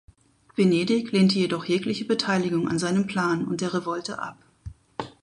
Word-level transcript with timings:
Venedig 0.55 1.11
lehnte 1.11 1.37
jedoch 1.37 1.65
jegliche 1.65 2.05
Beteiligung 2.05 2.67
an 2.67 2.79
seinem 2.79 3.05
Plan 3.05 3.45
und 3.45 3.61
der 3.61 3.75
Revolte 3.75 4.17
ab. 4.17 4.39